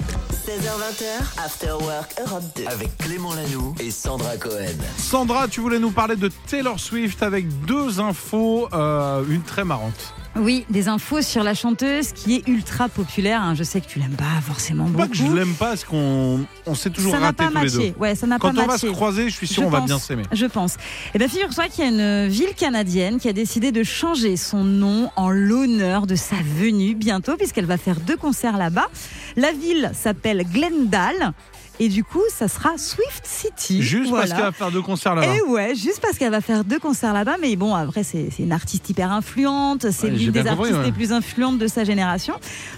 [0.50, 2.64] 16h20, After Work Europe 2.
[2.68, 4.66] Avec Clément Lanoux et Sandra Cohen.
[4.98, 10.14] Sandra, tu voulais nous parler de Taylor Swift avec deux infos, euh, une très marrante.
[10.40, 13.42] Oui, des infos sur la chanteuse qui est ultra populaire.
[13.42, 13.56] hein.
[13.56, 15.10] Je sais que tu l'aimes pas forcément Pas beaucoup.
[15.10, 17.70] que je l'aime pas, parce qu'on on s'est toujours ça n'a raté pas tous les
[17.72, 17.78] deux.
[17.80, 17.96] matché.
[18.00, 18.88] Ouais, ça n'a Quand pas on va matché.
[18.88, 20.24] se croiser, je suis sûr Je on va bien s'aimer.
[20.32, 20.78] Je pense.
[21.14, 21.92] Eh bien, figure-toi qu'il y a
[22.26, 26.96] une ville canadienne qui a décidé de changer son nom en l'honneur de sa venue
[26.96, 28.88] bientôt, puisqu'elle va faire deux concerts là-bas.
[29.36, 31.34] La ville s'appelle Glendale.
[31.82, 33.82] Et du coup, ça sera Swift City.
[33.82, 34.24] Juste Voilà.
[34.28, 35.34] parce qu'elle va faire deux concerts là-bas.
[35.36, 37.38] Et ouais, juste parce qu'elle va faire deux concerts là-bas.
[37.42, 39.90] Mais bon, après, c'est une artiste hyper influente.
[39.92, 40.86] C'est Ouais, l'une des compris, artistes ouais.
[40.86, 42.34] les plus influentes de sa génération.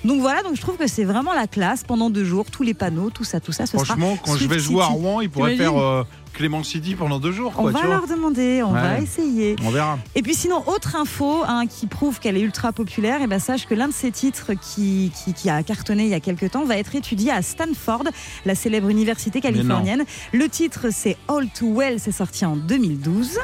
[0.06, 1.84] Donc voilà, donc je trouve que c'est vraiment la classe.
[1.84, 4.48] Pendant deux jours, tous les panneaux, tout ça, tout ça, ce sera Franchement, quand je
[4.48, 4.86] vais jouer à.
[4.86, 6.04] Rouen, il pourrait faire euh,
[6.34, 7.54] Clément City pendant deux jours.
[7.58, 7.96] On va tu vois.
[7.96, 8.82] leur demander, on Ouais.
[8.82, 9.56] va essayer.
[9.66, 10.00] On verra.
[10.16, 13.68] Et puis sinon, autre info hein, qui prouve qu'elle est ultra populaire, et ben sache
[13.68, 16.64] que l'un de ses titres qui, qui, qui a cartonné il y a quelques temps
[16.66, 18.04] va être étudié à Stanford,
[18.46, 20.04] la célèbre université californienne.
[20.34, 23.40] Le titre c'est All Too Well, c'est sorti en 2012.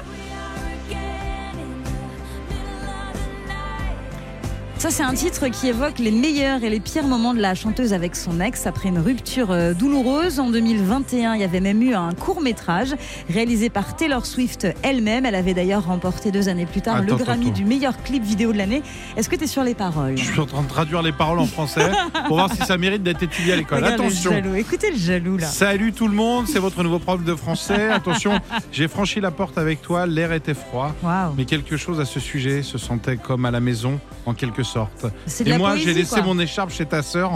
[4.80, 7.94] Ça, c'est un titre qui évoque les meilleurs et les pires moments de la chanteuse
[7.94, 10.40] avec son ex après une rupture euh, douloureuse.
[10.40, 12.94] En 2021, il y avait même eu un court métrage
[13.28, 15.26] réalisé par Taylor Swift elle-même.
[15.26, 17.56] Elle avait d'ailleurs remporté deux années plus tard le Grammy attends.
[17.56, 18.84] du meilleur clip vidéo de l'année.
[19.18, 20.16] Est-ce que tu es sur les paroles?
[20.16, 21.90] Je suis en train de traduire les paroles en français
[22.28, 23.80] pour voir si ça mérite d'être étudié à l'école.
[23.80, 24.32] Le Attention.
[24.32, 24.54] jaloux.
[24.54, 25.48] Écoutez le jaloux là.
[25.48, 27.90] Salut tout le monde, c'est votre nouveau prof de français.
[27.90, 28.40] Attention,
[28.72, 30.94] j'ai franchi la porte avec toi, l'air était froid.
[31.36, 35.06] Mais quelque chose à ce sujet se sentait comme à la maison, en quelque sorte.
[35.46, 36.24] Et moi, j'ai laissé quoi.
[36.24, 37.32] mon écharpe chez ta sœur.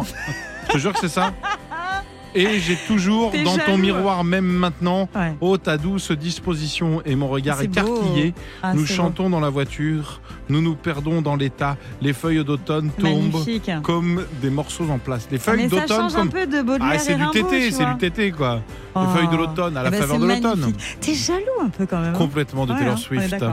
[0.67, 1.33] Je te jure que c'est ça.
[2.33, 5.33] Et j'ai toujours dans ton miroir, même maintenant, Ouais.
[5.41, 8.33] oh ta douce disposition et mon regard écarquillé.
[8.63, 11.75] Ah, nous chantons dans la voiture, nous nous perdons dans l'état.
[12.01, 13.69] Les feuilles d'automne tombent Magnifique.
[13.83, 15.27] comme des morceaux en place.
[15.29, 17.29] Les Ah, feuilles Mais ça d'automne change un comme peu de Baudelaire ah, c'est du
[17.31, 18.61] tété, c'est du tété quoi.
[18.95, 19.01] Oh.
[19.01, 20.73] Les feuilles de l'automne, à la Eh ben, faveur de l'automne.
[21.01, 22.15] T'es jaloux un peu quand même.
[22.15, 23.43] hein Complètement de Taylor hein, Swift.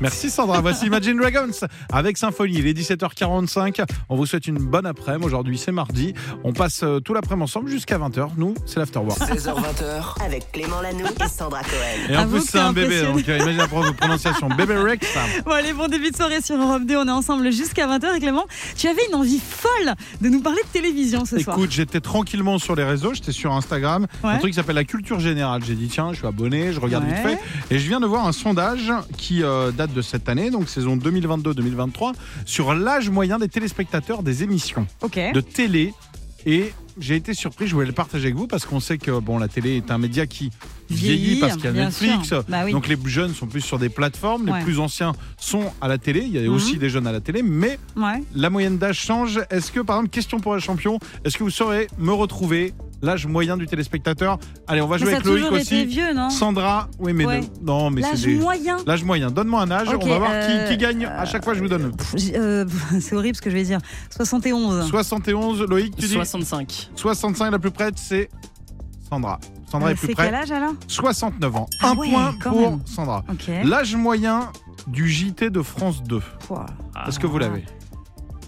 [0.00, 1.50] Merci Sandra, voici Imagine Dragons
[1.92, 2.54] avec Symphonie.
[2.58, 3.84] Il est 17h45.
[4.08, 5.24] On vous souhaite une bonne après-midi.
[5.24, 6.14] Aujourd'hui, c'est mardi.
[6.44, 8.30] On passe euh, tout l'après-midi ensemble jusqu'à 20h.
[8.36, 9.18] Nous, c'est l'Afterwork.
[9.20, 12.08] 16h20h, Avec Clément Lanoux et Sandra Cohen.
[12.10, 13.02] Et en plus, c'est un bébé.
[13.02, 14.48] Donc, euh, imagine la pro- prononciation.
[14.48, 15.06] Bébé Rex.
[15.44, 16.96] Bon, allez, bon début de soirée sur Europe 2.
[16.96, 18.16] On est ensemble jusqu'à 20h.
[18.16, 18.44] Et Clément,
[18.76, 21.56] tu avais une envie folle de nous parler de télévision ce soir.
[21.56, 24.30] Écoute, j'étais tranquillement sur les réseaux, j'étais sur Instagram, Ouais.
[24.32, 25.62] un truc qui s'appelle la culture générale.
[25.66, 27.36] J'ai dit tiens, je suis abonné, je regarde vite Ouais.
[27.68, 30.68] fait, et je viens de voir un sondage qui euh, date de cette année, donc
[30.68, 32.12] saison 2022-2023,
[32.44, 34.86] sur l'âge moyen des téléspectateurs des émissions
[35.32, 35.92] de télé.
[36.46, 39.38] Et j'ai été surpris, je voulais le partager avec vous parce qu'on sait que bon,
[39.38, 40.50] la télé est un média qui
[40.90, 42.32] vieillit parce qu'il y a Netflix.
[42.48, 42.72] Bah oui.
[42.72, 44.58] Donc les jeunes sont plus sur des plateformes, Ouais.
[44.58, 46.20] les plus anciens sont à la télé.
[46.24, 46.48] Il y a Mhm.
[46.54, 48.22] aussi des jeunes à la télé, mais Ouais.
[48.34, 49.40] la moyenne d'âge change.
[49.50, 53.26] Est-ce que, par exemple, question pour un champion, est-ce que vous saurez me retrouver l'âge
[53.26, 54.38] moyen du téléspectateur?
[54.66, 55.84] Allez, on va Mais jouer a avec Loïc aussi.
[55.86, 56.30] vieux, non?
[56.30, 57.40] Sandra, oui, mais Ouais.
[57.40, 58.34] de- non, mais c'est L'âge des.
[58.36, 58.76] moyen.
[58.86, 59.30] L'âge moyen.
[59.30, 59.88] Donne-moi un âge.
[59.88, 61.06] On va voir euh, qui, qui gagne.
[61.06, 61.92] À chaque fois, je vous donne.
[62.16, 62.64] J- euh,
[63.00, 63.78] c'est horrible ce que je vais dire.
[64.16, 64.88] 71.
[64.88, 66.12] 71, Loïc, tu dis?
[66.12, 66.90] 65.
[66.96, 68.28] 65, la plus prête, c'est
[69.08, 69.38] Sandra.
[69.70, 70.26] Sandra Euh, est plus c'est près.
[70.26, 70.72] quel âge alors?
[70.88, 71.66] 69 ans.
[71.82, 72.80] Ah un ouais, point quand pour même.
[72.86, 73.24] Sandra.
[73.30, 73.50] Ok.
[73.64, 74.50] L'âge moyen
[74.86, 76.20] du JT de France 2.
[76.46, 76.66] Pouah.
[77.08, 77.64] Est-ce que vous l'avez?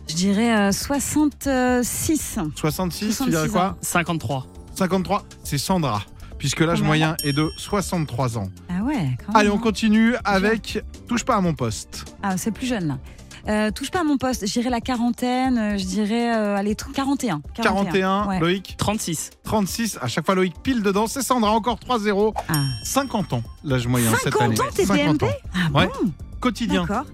[0.09, 2.39] Je dirais euh, 66.
[2.55, 3.67] 66, tu dirais 66 quoi?
[3.71, 3.77] ans.
[3.81, 4.47] 53.
[4.75, 6.03] 53, c'est Sandra.
[6.39, 8.49] Puisque l'âge Combien moyen est de 63 ans.
[8.69, 9.59] Ah ouais, quand Allez, on hein.
[9.59, 12.05] continue avec Touche pas à mon poste.
[12.23, 12.99] Ah, c'est plus jeune là.
[13.49, 16.75] Euh, touche pas à mon poste, je dirais la quarantaine, euh, je dirais euh, allez,
[16.75, 17.43] tr- 41.
[17.55, 18.41] 41, ouais.
[18.41, 18.75] Loïc.
[18.77, 19.31] 36.
[19.45, 21.07] 36, à chaque fois Loïc pile dedans.
[21.07, 22.33] C'est Sandra, encore 3-0.
[22.49, 22.55] Ah.
[22.83, 24.61] 50 ans, l'âge moyen cette 50 année.
[24.61, 25.29] ans, t'es 50 BNP ans.
[25.55, 25.87] Ah Ouais.
[26.03, 26.11] bon
[26.41, 27.05] Quotidien, D'accord.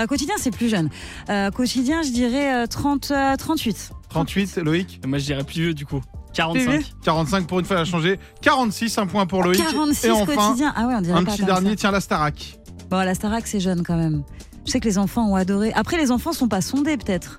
[0.00, 0.88] Euh, quotidien, c'est plus jeune.
[1.28, 3.90] Euh, quotidien, je dirais euh, 30, euh, 38.
[4.08, 5.00] 38, Loïc.
[5.04, 6.00] Et moi, je dirais plus vieux du coup.
[6.00, 6.70] Plus 45.
[6.70, 8.18] vieux 45 pour une fois, elle a changé.
[8.40, 9.58] 46, un point pour Loïc.
[9.62, 10.72] 46 Et enfin, quotidien.
[10.74, 11.76] Ah ouais, on dirait un pas petit dernier, ça.
[11.76, 12.58] tiens, la Starac.
[12.88, 14.22] Bon, la Starac, c'est jeune quand même.
[14.64, 15.72] Je sais que les enfants ont adoré.
[15.74, 17.38] Après, les enfants sont pas sondés, peut-être.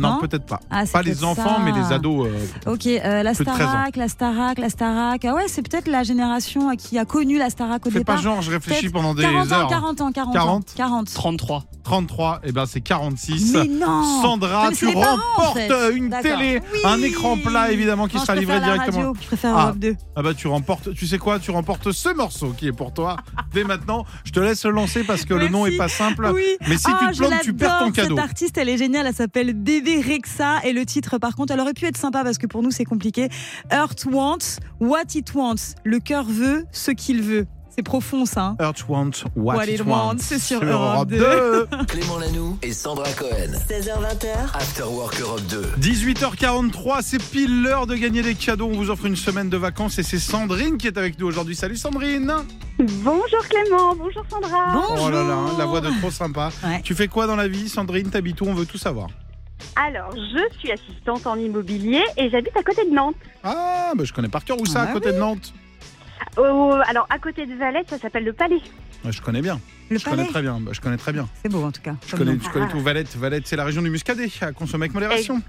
[0.00, 0.60] Non, Non peut-être pas.
[0.70, 1.62] Ah, Pas les enfants, ça.
[1.64, 2.26] mais les ados.
[2.26, 3.68] euh, Ok, euh, la Plus de 13 ans.
[3.70, 5.24] Starac, la Starac, la Starac.
[5.24, 8.22] Ah ouais, c'est peut-être la génération qui a connu la Starac au Fais pas départ.
[8.22, 9.68] genre, je réfléchis pendant des 40 ans, heures.
[9.68, 10.62] 40 ans, 40 40.
[10.70, 10.72] ans.
[10.76, 11.12] 40.
[11.14, 11.64] 33.
[11.84, 13.52] 33, et ben c'est 46.
[13.54, 15.92] Mais non Sandra, Mais tu les parents, en remportes fait.
[15.96, 16.78] une télé, Oui.
[16.84, 18.96] un écran plat évidemment qui Non, sera je livré la directement.
[18.98, 19.62] radio, je préfère Ah.
[19.64, 19.96] Europe 2.
[20.16, 23.16] Ah bah tu remportes, tu sais quoi, tu remportes ce morceau qui est pour toi
[23.52, 24.04] dès maintenant.
[24.24, 26.30] Je te laisse le lancer parce que le nom est pas simple.
[26.34, 26.44] Oui.
[26.68, 28.16] Mais si Ah, tu te je plantes, tu perds ton cadeau.
[28.16, 29.06] Cette artiste, elle est géniale.
[29.06, 30.60] Elle s'appelle Bébé Rexa.
[30.64, 32.84] Et le titre, par contre, elle aurait pu être sympa parce que pour nous, c'est
[32.84, 33.28] compliqué.
[33.72, 35.74] Earth wants what it wants.
[35.84, 37.46] Le cœur veut ce qu'il veut.
[37.72, 38.42] C'est profond, ça.
[38.46, 38.56] hein.
[38.60, 40.16] Earth wants what, What it it wants.
[40.18, 41.66] c'est sur Europe 2.
[41.88, 43.52] Clément Lanoux et Sandra Cohen.
[43.70, 45.62] 16h20h, After Work Europe 2.
[45.80, 48.68] 18h43, c'est pile l'heure de gagner des cadeaux.
[48.70, 51.54] On vous offre une semaine de vacances et c'est Sandrine qui est avec nous aujourd'hui.
[51.54, 52.32] Salut Sandrine
[52.78, 54.72] Bonjour Clément, bonjour Sandra.
[54.72, 55.06] Bonjour.
[55.06, 56.50] Oh là là, hein, la voix de trop sympa.
[56.64, 56.80] Ouais.
[56.82, 58.10] Tu fais quoi dans la vie Sandrine?
[58.10, 58.46] T'habites où?
[58.46, 59.08] On veut tout savoir.
[59.76, 63.14] Alors, je suis assistante en immobilier et j'habite à côté de Nantes.
[63.42, 65.52] Ah, bah je connais par cœur où ça, Ah à bah côté de Nantes
[66.36, 68.60] Oh, alors, à côté de Valette, ça s'appelle le Palais.
[69.04, 69.58] Ouais, Je connais bien.
[69.90, 70.60] Le Je connais très bien.
[70.60, 71.28] Bah, je connais très bien.
[71.42, 71.94] C'est beau, en tout cas.
[72.06, 72.72] Je comme connais, je connais Ah.
[72.72, 72.80] tout.
[72.80, 75.40] Valette, Valette, c'est la région du Muscadet, à consommer avec modération.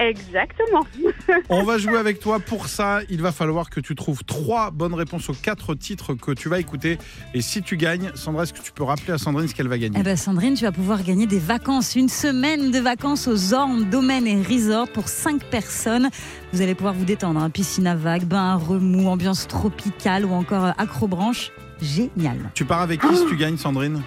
[0.00, 0.86] Exactement.
[1.50, 2.40] On va jouer avec toi.
[2.40, 6.32] Pour ça, il va falloir que tu trouves trois bonnes réponses aux quatre titres que
[6.32, 6.98] tu vas écouter.
[7.34, 9.76] Et si tu gagnes, Sandra, est-ce que tu peux rappeler à Sandrine ce qu'elle va
[9.78, 9.98] gagner?
[10.00, 13.84] Eh ben Sandrine, tu vas pouvoir gagner des vacances, une semaine de vacances aux Ormes,
[13.84, 16.08] Domaine et Resort pour 5 personnes.
[16.52, 17.50] Vous allez pouvoir vous détendre, hein.
[17.50, 21.50] piscine à vagues, bain à remous, ambiance tropicale ou encore euh, acrobranche.
[21.82, 22.50] Génial.
[22.54, 24.02] Tu pars avec qui si tu gagnes, Sandrine?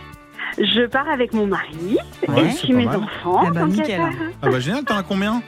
[0.58, 2.98] Je pars avec mon mari Ouais, et puis mes mal.
[2.98, 3.42] enfants.
[3.46, 3.86] Ah bah, nickel.
[3.88, 4.10] faire.
[4.42, 5.42] Ah bah génial, t'en as combien?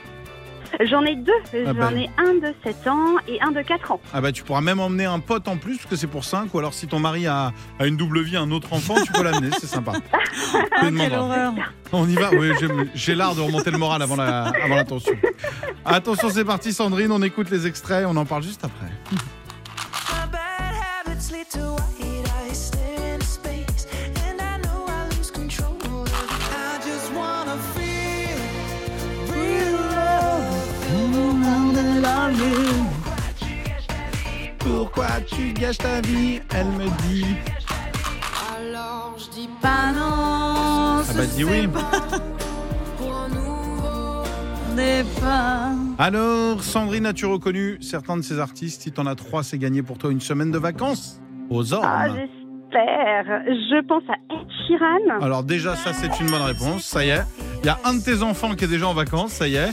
[0.84, 1.32] J'en ai deux.
[1.52, 1.92] Ah J'en bah.
[1.92, 4.00] ai un de 7 ans et un de 4 ans.
[4.12, 6.52] Ah bah tu pourras même emmener un pote en plus parce que c'est pour 5
[6.54, 9.22] ou alors si ton mari a, a une double vie, un autre enfant, tu peux
[9.22, 9.92] l'amener, c'est sympa.
[10.52, 11.18] Ah, quelle demanderas.
[11.20, 11.52] horreur.
[11.92, 12.50] On y va, oui,
[12.94, 15.14] j'ai l'art de remonter le moral avant la, avant la tension.
[15.84, 18.86] Attention, c'est parti Sandrine, on écoute les extraits, on en parle juste après.
[35.58, 37.24] Ta vie Elle me dit.
[38.56, 41.66] Alors je dis Pas non, Ah bah dis oui.
[45.98, 48.82] Alors, Sandrine, as-tu reconnu certains de ces artistes?
[48.82, 51.86] Si t'en as trois, c'est gagné pour toi une semaine de vacances aux ormes.
[51.88, 53.24] Ah, j'espère.
[53.48, 55.22] Je pense à Ed Sheeran.
[55.24, 57.22] Alors déjà, ça c'est une bonne réponse, ça y est.
[57.62, 59.70] Il y a un de tes enfants qui est déjà en vacances, ça y est.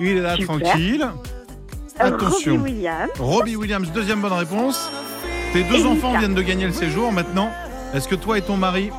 [0.00, 0.58] Il est là Super.
[0.60, 1.06] tranquille.
[2.00, 2.54] Euh, Attention.
[2.56, 3.10] Robbie Williams.
[3.18, 4.90] Robbie Williams, deuxième bonne réponse.
[5.56, 6.18] Tes deux Et enfants Mika.
[6.18, 7.10] viennent de gagner le séjour.
[7.12, 7.50] Maintenant,
[7.94, 8.90] est-ce que toi et ton mari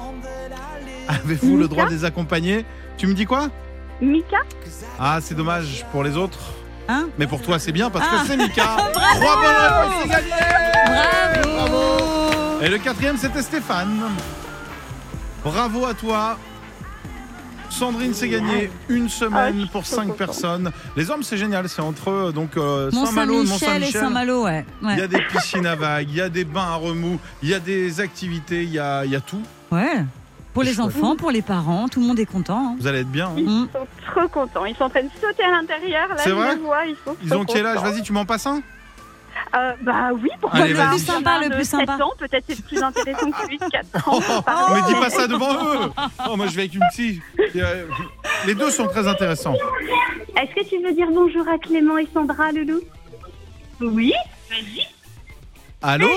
[1.08, 2.66] avez-vous le droit de les accompagner
[2.98, 3.50] Tu me dis quoi
[4.02, 4.38] Mika.
[5.00, 6.40] Ah, c'est dommage pour les autres.
[6.90, 8.22] Hein Mais pour toi, c'est bien parce Ah.
[8.24, 8.64] que c'est Mika.
[8.94, 10.18] Trois bonnes réponses,
[11.46, 12.62] Bravo.
[12.64, 14.02] Et le quatrième, c'était Stéphane.
[15.44, 16.40] Bravo à toi.
[17.70, 20.18] Sandrine s'est gagné une Ah, semaine suis pour trop cinq contente.
[20.18, 20.72] personnes.
[20.96, 21.68] Les hommes, c'est génial.
[21.70, 23.92] C'est entre eux, donc euh, Saint-Malo, Mont-Saint-Michel et.
[23.92, 24.66] Saint-Malo, ouais.
[24.82, 27.50] Il y a des piscines à vagues, il y a des bains à remous, il
[27.50, 29.42] y a des activités, il y a, il y a tout.
[29.72, 30.04] ouais.
[30.54, 32.70] Pour les enfants, pour les parents, tout le monde est content.
[32.72, 32.76] hein.
[32.80, 33.28] Vous allez être bien.
[33.28, 33.34] hein.
[33.38, 33.68] Ils Mm.
[33.72, 34.66] sont trop contents.
[34.66, 36.08] Ils sont en train de sauter à l'intérieur.
[36.10, 37.78] Là, C'est vrai vois, ils sont Ils trop ont quel âge.
[37.80, 38.62] Vas-y, tu m'en passes un?
[39.56, 40.88] Euh, Bah oui, pourquoi Allez, pas.
[40.88, 40.90] vas-y.
[40.92, 42.04] Le plus sympa, le De plus 7 sympa.
[42.04, 44.20] ans, peut-être c'est plus intéressant que celui de 4 ans.
[44.30, 44.76] Oh, Pardon.
[44.76, 45.90] Mais dis pas ça devant eux
[46.30, 47.22] Oh, moi je vais avec une petite.
[47.56, 47.86] Euh,
[48.46, 49.56] Les deux sont très intéressants.
[50.36, 52.82] Est-ce que tu veux dire bonjour à Clément et Sandra, Loulou?
[53.82, 54.14] Oui.
[55.82, 56.08] Allô?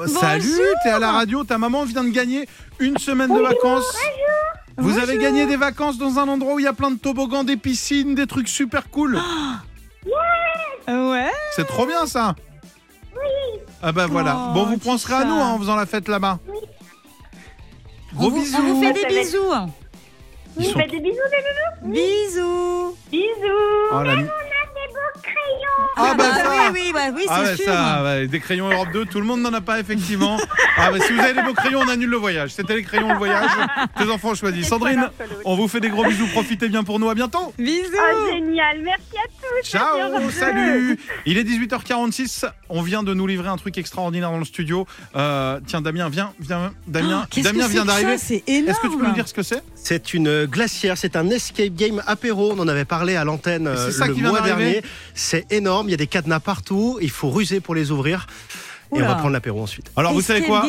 [0.00, 2.48] Euh, Salut, t'es à la radio, ta maman vient de gagner
[2.78, 3.96] une semaine de vacances.
[4.78, 5.22] Vous avez Bonjour.
[5.22, 8.14] gagné des vacances dans un endroit où il y a plein de toboggans, des piscines,
[8.14, 9.18] des trucs super cool.
[10.88, 11.30] Ouais.
[11.54, 12.34] C'est trop bien ça.
[13.82, 14.36] Ah bah voilà.
[14.50, 16.38] Oh, bon, vous penserez à nous hein, en faisant la fête là-bas.
[18.14, 18.56] On Gros vous, bisous.
[18.58, 19.38] on vous fait des bisous.
[20.58, 22.96] Ils sont- Faites des bisous, les loulous Bisous.
[23.10, 24.16] Bisous Oh, la-
[25.96, 26.70] On a des beaux crayons Ah bah ça.
[26.72, 27.64] oui, oui, bah oui, Ah c'est ouais, sûr.
[27.66, 30.36] ça, des crayons Europe 2, tout le monde n'en a pas effectivement.
[30.78, 32.50] Ah bah si vous avez les beaux crayons, on annule le voyage.
[32.54, 33.50] C'était les crayons le voyage.
[33.98, 34.66] Tes enfants choisis.
[34.66, 35.10] Sandrine,
[35.44, 37.52] on vous fait des gros bisous, profitez bien pour nous, à bientôt.
[37.58, 37.90] Bisous.
[37.94, 39.28] Oh, génial Merci à
[39.62, 40.98] tous Ciao, salut.
[41.26, 42.46] Il est 18h46.
[42.70, 44.86] On vient de nous livrer un truc extraordinaire dans le studio.
[45.14, 48.16] Euh, tiens, Damien, viens, viens, Damien, Oh, Damien vient d'arriver.
[48.16, 48.70] C'est énorme.
[48.70, 49.62] Est-ce que tu peux nous dire ce que c'est?
[49.74, 52.52] C'est une glacière, c'est un escape game apéro.
[52.56, 54.72] On en avait parlé à l'antenne euh, c'est ça le qui vient mois d'arriver?
[54.72, 54.82] dernier.
[55.14, 56.98] C'est énorme, il y a des cadenas partout.
[57.00, 58.26] Il faut ruser pour les ouvrir.
[58.94, 59.90] Et on va prendre l'apéro ensuite.
[59.96, 60.62] Alors, vous savez quoi?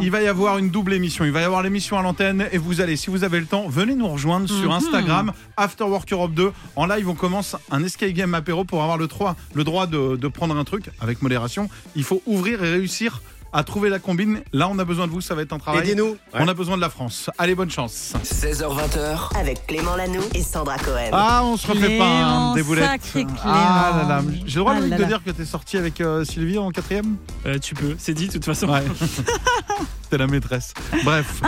[0.00, 1.24] Il va y avoir une double émission.
[1.24, 3.68] Il va y avoir l'émission à l'antenne et vous allez, si vous avez le temps,
[3.68, 4.72] venez nous rejoindre sur Mhm.
[4.72, 6.50] Instagram, After Work Europe 2.
[6.74, 10.16] En live, on commence un escape game apéro pour avoir le droit, le droit de,
[10.16, 11.68] de prendre un truc avec modération.
[11.94, 14.40] Il faut ouvrir et réussir à trouver la combine.
[14.52, 15.82] Là, on a besoin de vous, ça va être un travail.
[15.82, 16.16] Aidez-nous.
[16.34, 17.28] On a besoin de la France.
[17.38, 18.14] Allez, bonne chance.
[18.24, 21.10] 16h20h, Avec Clément Lanoux et Sandra Cohen.
[21.12, 23.00] Ah, on se refait pas, hein, des boulettes.
[23.44, 24.22] Ah là là.
[24.46, 25.08] J'ai le droit Ah là de là.
[25.08, 27.16] dire que t'es sorti avec euh, Sylvie en quatrième?
[27.46, 28.68] Euh, tu peux, c'est dit de toute façon.
[28.68, 28.82] Ouais.
[30.02, 30.74] C'était la maîtresse.
[31.04, 31.40] Bref.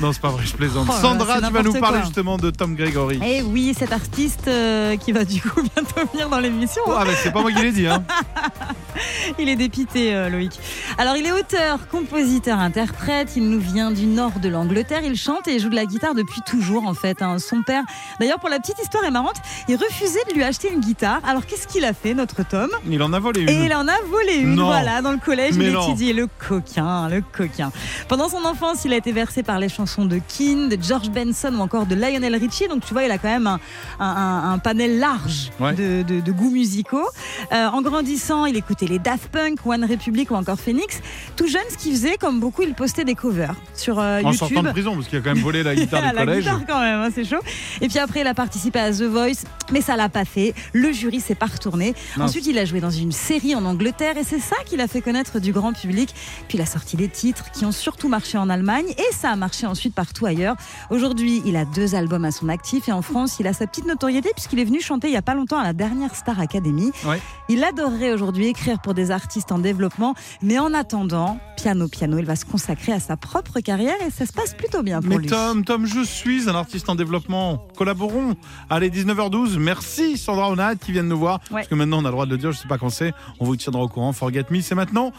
[0.00, 0.86] non, c'est pas vrai, je plaisante.
[0.90, 2.02] Oh Sandra, tu vas nous parler quoi.
[2.06, 3.18] justement de Tom Gregory.
[3.24, 6.82] Eh oui, cet artiste euh, qui va du coup bientôt venir dans l'émission.
[6.88, 8.04] Ah, mais c'est pas moi qui l'ai dit, hein.
[9.38, 10.58] Il est dépité, euh, Loïc.
[10.98, 13.32] Alors, il est auteur, compositeur, interprète.
[13.36, 15.00] Il nous vient du nord de l'Angleterre.
[15.04, 17.22] Il chante et joue de la guitare depuis toujours, en fait.
[17.22, 17.38] hein.
[17.38, 17.82] Son père,
[18.20, 19.36] d'ailleurs, pour la petite histoire est marrante,
[19.68, 21.20] il refusait de lui acheter une guitare.
[21.26, 22.68] Alors, qu'est-ce qu'il a fait, notre Tom?
[22.88, 23.48] Il en a volé une.
[23.48, 24.66] Et il en a volé une, Non.
[24.66, 25.86] voilà, dans le collège, Mais il non.
[25.88, 27.70] étudiait le coquin, le coquin.
[28.08, 31.54] Pendant son enfance, il a été versé par les chansons de Keane, de George Benson
[31.56, 32.68] ou encore de Lionel Richie.
[32.68, 33.58] Donc tu vois, il a quand même un,
[34.00, 35.72] un- un- un panel large Ouais.
[35.74, 37.06] de, de- de goûts musicaux.
[37.52, 41.00] Euh, en grandissant, il écoutait les Daft Punk, One Republic ou encore Phoenix.
[41.34, 44.34] Tout jeune, ce qu'il faisait, comme beaucoup, il postait des covers sur euh, En YouTube.
[44.38, 46.44] sortant de prison, parce qu'il a quand même volé la guitare du la collège.
[46.44, 47.40] guitare quand même, hein, c'est chaud.
[47.80, 50.54] Et puis après, il a participé à The Voice, mais ça l'a pas fait.
[50.74, 51.94] Le jury s'est pas retourné.
[52.20, 55.00] Ensuite, il a joué dans une série en Angleterre et c'est ça qui l'a fait
[55.00, 56.14] connaître du grand public.
[56.48, 59.36] Puis il a sorti des titres qui ont surtout marché en Allemagne et ça a
[59.36, 60.56] marché ensuite partout ailleurs.
[60.90, 63.86] Aujourd'hui, il a deux albums à son actif et en France, il a sa petite
[63.86, 66.90] notoriété puisqu'il est venu chanter il y a pas longtemps à la dernière Star Academy.
[67.06, 67.20] Ouais.
[67.48, 70.14] Il adorerait aujourd'hui écrire écrire pour des artistes en développement.
[70.42, 74.26] Mais en attendant, piano, piano, il va se consacrer à sa propre carrière et ça
[74.26, 75.26] se passe plutôt bien pour Mais lui.
[75.26, 77.66] Tom, Tom, je suis un artiste en développement.
[77.76, 78.34] Collaborons.
[78.70, 79.58] Allez, 19h12.
[79.58, 81.40] Merci Sandra Onat qui vient de nous voir.
[81.50, 83.12] Parce que maintenant on a le droit de le dire, je sais pas quand c'est.
[83.40, 84.12] On vous tiendra au courant.
[84.12, 85.12] Forget Me, c'est maintenant.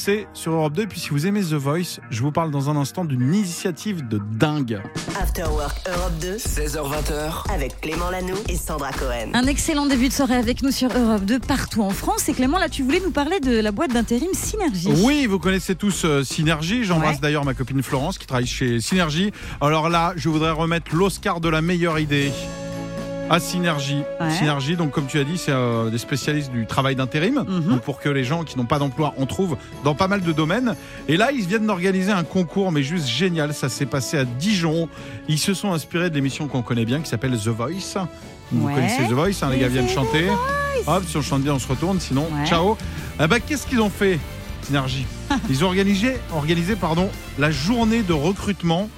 [0.00, 0.82] C'est sur Europe 2.
[0.82, 4.06] Et puis si vous aimez The Voice, je vous parle dans un instant d'une initiative
[4.06, 4.80] de dingue.
[5.20, 6.36] After Work Europe 2.
[6.36, 7.52] 16h20h.
[7.52, 9.32] Avec Clément Lanoux et Sandra Cohen.
[9.34, 12.28] Un excellent début de soirée avec nous sur Europe 2 partout en France.
[12.28, 14.88] Et Clément, là, tu voulais nous parler de la boîte d'intérim Synergie.
[15.02, 16.84] Oui, vous connaissez tous euh, Synergie.
[16.84, 17.20] J'embrasse Ouais.
[17.20, 19.32] d'ailleurs ma copine Florence qui travaille chez Synergie.
[19.60, 22.30] Alors là, je voudrais remettre l'Oscar de la meilleure idée
[23.30, 24.02] à Synergie.
[24.20, 24.30] Ouais.
[24.30, 27.44] Synergie, donc comme tu as dit, c'est euh, des spécialistes du travail d'intérim.
[27.46, 27.62] Mhm.
[27.68, 30.32] Donc pour que les gens qui n'ont pas d'emploi en trouvent dans pas mal de
[30.32, 30.74] domaines.
[31.08, 33.52] Et là, ils viennent d'organiser un concours, mais juste génial.
[33.54, 34.88] Ça s'est passé à Dijon.
[35.28, 37.96] Ils se sont inspirés de l'émission qu'on connaît bien qui s'appelle The Voice.
[38.50, 38.74] Vous Ouais.
[38.74, 40.24] connaissez The Voice, hein, les gars viennent chanter.
[40.86, 42.00] Hop, si on chante bien, on se retourne.
[42.00, 42.46] Sinon, Ouais.
[42.46, 42.76] ciao.
[43.22, 44.18] Eh ben, qu'est-ce qu'ils ont fait,
[44.62, 45.04] Synergie?
[45.50, 48.88] Ils ont organisé, organisé pardon, la journée de recrutement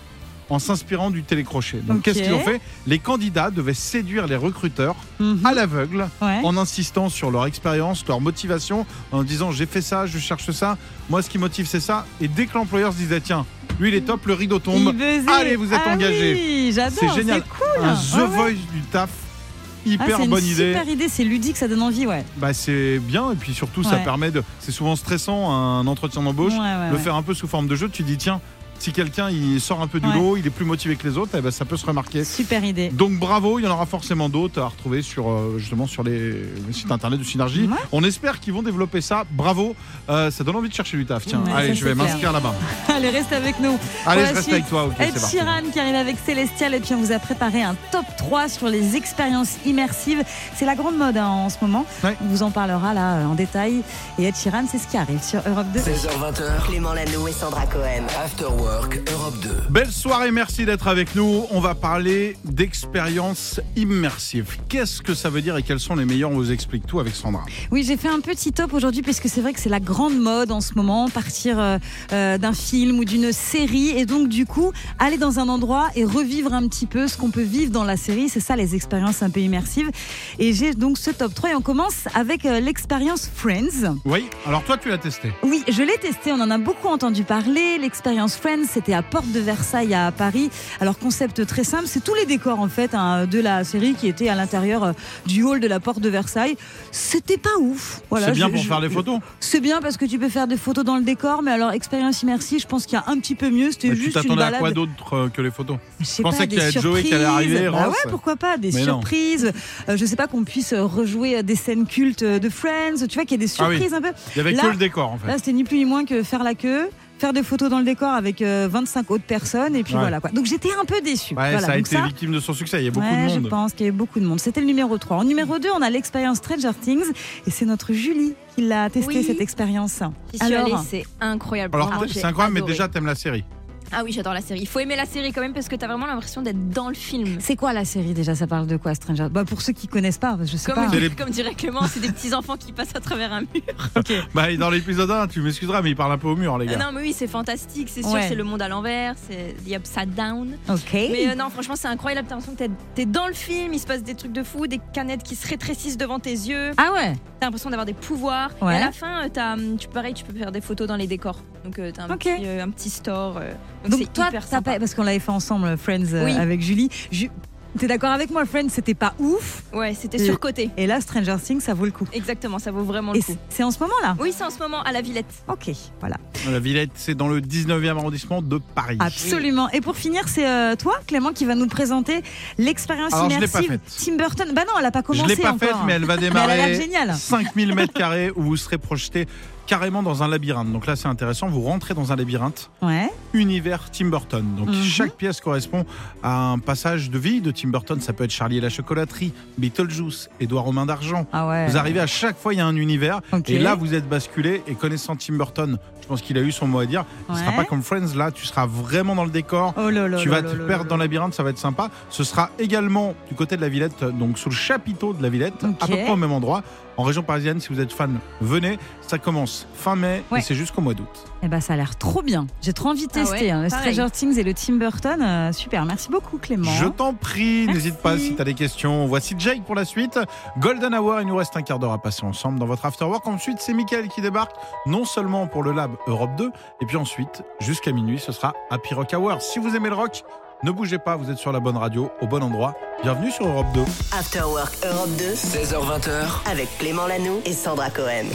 [0.50, 1.78] en s'inspirant du télécrochet.
[1.78, 2.60] Donc, qu'est-ce qu'ils ont fait?
[2.86, 5.40] Les candidats devaient séduire les recruteurs Mhm.
[5.46, 6.40] à l'aveugle Ouais.
[6.42, 10.76] en insistant sur leur expérience, leur motivation, en disant j'ai fait ça, je cherche ça,
[11.08, 12.04] moi ce qui motive c'est ça.
[12.20, 13.46] Et dès que l'employeur se disait tiens,
[13.78, 14.88] lui il est top, le rideau tombe,
[15.28, 17.42] allez vous êtes Ah oui, j'adore, c'est génial.
[17.42, 17.84] c'est cool.
[17.84, 18.26] Un The Ouais, ouais.
[18.28, 20.72] Voice du taf, Ah, hyper une bonne idée.
[20.74, 22.24] super idée, c'est ludique, ça donne envie, ouais.
[22.38, 24.42] Bah c'est bien et puis surtout ça permet de.
[24.58, 27.76] C'est souvent stressant un entretien d'embauche, Ouais, ouais, le faire un peu sous forme de
[27.76, 27.88] jeu.
[27.88, 28.40] Tu dis tiens,
[28.80, 30.14] si quelqu'un il sort un peu du Ouais.
[30.14, 32.24] lot, il est plus motivé que les autres, eh ben, ça peut se remarquer.
[32.24, 32.88] Super idée.
[32.88, 36.30] Donc bravo, il y en aura forcément d'autres à retrouver sur euh, justement sur les,
[36.32, 37.66] les sites internet de Synergie.
[37.66, 37.76] Ouais.
[37.92, 39.24] On espère qu'ils vont développer ça.
[39.30, 39.76] Bravo,
[40.08, 41.24] Euh, ça donne envie de chercher du taf.
[41.26, 42.54] Tiens, Ouais, allez, je vais m'inscrire là-bas.
[42.88, 43.78] Allez, reste avec nous.
[44.06, 44.86] Allez, je reste suite, avec toi.
[44.86, 45.14] Ok, Ed.
[45.18, 48.66] Sheeran qui arrive avec Célestial et puis on vous a préparé un top 3 sur
[48.68, 50.22] les expériences immersives.
[50.56, 51.86] C'est la grande mode hein, en ce moment.
[52.02, 52.16] Ouais.
[52.22, 53.82] On vous en parlera là euh, en détail.
[54.18, 55.80] Et Ed Sheeran, c'est ce qui arrive sur Europe 2.
[55.80, 56.66] 16h20h.
[56.66, 58.04] Clément Lanoux et Sandra Cohen.
[58.24, 59.48] After Work Europe 2.
[59.70, 61.44] Belle soirée, merci d'être avec nous.
[61.50, 64.58] On va parler d'expériences immersives.
[64.68, 67.14] Qu'est-ce que ça veut dire et quels sont les meilleurs On vous explique tout avec
[67.14, 67.44] Sandra.
[67.72, 70.16] Oui, j'ai fait un petit top aujourd'hui parce que c'est vrai que c'est la grande
[70.16, 71.78] mode en ce moment, partir euh,
[72.12, 76.04] euh, d'un film ou d'une série et donc du coup aller dans un endroit et
[76.04, 78.28] revivre un petit peu ce qu'on peut vivre dans la série.
[78.28, 79.90] C'est ça les expériences un peu immersives.
[80.38, 83.96] Et j'ai donc ce top 3 et on commence avec euh, l'expérience Friends.
[84.04, 85.32] Oui, alors toi tu l'as testé.
[85.42, 87.78] Oui, je l'ai testé, on en a beaucoup entendu parler.
[87.78, 90.50] L'expérience Friends, c'était à Porte de Versailles à Paris.
[90.80, 94.08] Alors concept très simple, c'est tous les décors en fait hein, de la série qui
[94.08, 94.92] étaient à l'intérieur euh,
[95.26, 96.56] du hall de la Porte de Versailles.
[96.92, 98.00] C'était pas ouf.
[98.10, 99.20] Voilà, c'est bien je- pour je- faire des photos.
[99.40, 102.22] C'est bien parce que tu peux faire des photos dans le décor, mais alors expérience
[102.22, 103.70] immersive, je pense qu'il y a un petit peu mieux.
[103.72, 104.60] C'était Mais tu juste une t'attendais à balade.
[104.60, 107.14] quoi d'autre euh, que les photos Je sais Je pensais qu'il y allait Joey qui
[107.14, 109.52] allait arriver, Bah ouais, pourquoi pas des Mais surprises.
[109.88, 113.06] Euh, je sais pas qu'on puisse rejouer des scènes cultes de Friends.
[113.08, 113.76] Tu vois qu'il y a des Ah oui.
[113.76, 114.08] surprises un peu.
[114.34, 115.26] Il y avait Là- que le décor en fait.
[115.26, 116.88] Là, c'était ni plus ni moins que faire la queue,
[117.20, 120.00] faire des photos dans le décor avec euh, 25 autres personnes, et puis Ouais.
[120.00, 120.30] voilà quoi.
[120.30, 121.34] Donc j'étais un peu déçue.
[121.34, 122.80] Ouais, Voilà, ça a donc été victime de son succès.
[122.80, 123.50] Il y a beaucoup ouais, de je monde.
[123.50, 124.40] pense qu'il y a beaucoup de monde.
[124.40, 125.18] C'était le numéro 3.
[125.18, 127.04] En numéro 2, on a l'expérience Stranger Things,
[127.46, 129.24] et c'est notre Julie qui l'a testé Oui.
[129.24, 130.02] cette expérience.
[130.40, 131.76] Alors, c'est incroyable.
[131.76, 133.44] Alors c'est incroyable, mais déjà t'aimes la série.
[133.92, 134.60] Ah oui, j'adore la série.
[134.60, 136.94] Il faut aimer la série quand même parce que t'as vraiment l'impression d'être dans le
[136.94, 137.38] film.
[137.40, 138.34] c'est quoi la série déjà?
[138.34, 139.26] Ça parle de quoi Stranger?
[139.30, 140.96] Bah, Pour ceux qui connaissent pas, je sais Comme, pas.
[140.96, 143.48] Les- comme dirait Clément, c'est des petits enfants qui passent à travers un mur.
[144.34, 146.72] Bah, dans l'épisode 1, tu m'excuseras, mais il parle un peu au mur, les Ah
[146.76, 146.84] gars.
[146.86, 148.28] non, mais oui, c'est fantastique, c'est sûr, Ouais.
[148.28, 150.56] c'est le monde à l'envers, c'est The Upside Down.
[150.68, 150.80] Ok.
[150.92, 152.26] Mais euh, non, franchement, c'est incroyable.
[152.28, 154.80] T'as l'impression que t'es- dans le film, il se passe des trucs de fou, des
[154.92, 156.70] canettes qui se rétrécissent devant tes yeux.
[156.76, 158.50] Ah ouais T'as l'impression d'avoir des pouvoirs.
[158.60, 158.74] Ouais.
[158.74, 160.96] Et à la fin, euh, t'as, hum, tu, pareil, tu peux faire des photos dans
[160.96, 161.40] les décors.
[161.64, 163.36] Donc, euh, t'as un, petit, euh, un petit store.
[163.38, 163.50] euh,
[163.84, 164.72] donc, Donc c'est toi, hyper t'as sympa.
[164.72, 166.32] pas- parce qu'on l'avait fait ensemble, Friends, euh, Oui.
[166.36, 166.88] avec Julie.
[167.10, 167.30] Ju-
[167.78, 169.62] T'es d'accord avec moi, Friends, c'était pas ouf.
[169.72, 170.70] Ouais, c'était Et- surcoté.
[170.76, 172.04] Et là, Stranger Things, ça vaut le coup.
[172.12, 173.30] Exactement, ça vaut vraiment Et le coup.
[173.32, 175.32] c'est- c'est en ce moment là Oui, c'est en ce moment à la Villette.
[175.46, 175.70] Ok,
[176.00, 176.16] voilà.
[176.50, 178.96] La Villette, c'est dans le 19e arrondissement de Paris.
[178.98, 179.70] Absolument.
[179.70, 182.22] Et pour finir, c'est euh, toi, Clément, qui va nous présenter
[182.58, 183.78] l'expérience je immersive.
[184.04, 184.48] Tim Burton.
[184.52, 185.60] Bah non, elle a pas Je commencé l'ai pas encore.
[185.68, 187.14] faite, mais elle va Mais elle a l'air démarrer géniale.
[187.14, 189.28] 5000 mètres carrés où vous serez projeté
[189.66, 190.72] carrément dans un labyrinthe.
[190.72, 191.48] Donc là, c'est intéressant.
[191.48, 193.08] Vous rentrez dans un labyrinthe Ouais.
[193.32, 194.44] univers Tim Burton.
[194.56, 194.82] Donc Mhm.
[194.82, 195.84] chaque pièce correspond
[196.22, 198.00] à un passage de vie de Tim Burton.
[198.00, 201.26] Ça peut être Charlie et la chocolaterie, Beetlejuice, Édouard aux mains d'argent.
[201.32, 201.68] Ah ouais.
[201.68, 203.20] Vous arrivez à chaque fois, il y a un univers.
[203.46, 204.62] Et là, vous êtes basculé.
[204.66, 207.04] Et connaissant Tim Burton, je pense qu'il a eu son mot à dire.
[207.28, 208.14] Ce ne sera pas comme Friends.
[208.16, 209.74] Là, tu seras vraiment dans le décor.
[209.76, 211.90] Oh là là Tu vas là te perdre dans le labyrinthe, ça va être sympa.
[212.08, 215.62] Ce sera également du côté de la Villette, donc sous le chapiteau de la Villette,
[215.80, 216.62] à peu près au même endroit.
[216.96, 218.78] En région parisienne, si vous êtes fan, venez.
[219.00, 220.40] Ça commence fin mai Ouais.
[220.40, 221.08] et c'est jusqu'au mois d'août.
[221.42, 222.46] Eh ben, ça a l'air trop bien.
[222.60, 223.94] J'ai trop envie de Ah tester ouais, hein, le pareil.
[223.94, 225.22] Stranger Things et le Tim Burton.
[225.22, 226.70] euh, super, merci beaucoup Clément.
[226.70, 229.06] Je t'en prie, n'hésite pas si tu as des questions.
[229.06, 230.18] Voici Jake pour la suite.
[230.58, 233.26] Golden Hour, il nous reste un quart d'heure à passer ensemble dans votre After Work.
[233.26, 234.52] Ensuite, c'est Mickaël qui débarque,
[234.86, 236.50] non seulement pour le Lab Europe 2,
[236.82, 239.40] et puis ensuite, jusqu'à minuit, ce sera Happy Rock Hour.
[239.40, 240.22] Si vous aimez le rock,
[240.62, 242.74] ne bougez pas, vous êtes sur la bonne radio, au bon endroit.
[243.02, 243.80] Bienvenue sur Europe 2.
[244.12, 246.50] After Work Europe 2 16h20h.
[246.50, 248.26] avec Clément Lanoux et Sandra Cohen.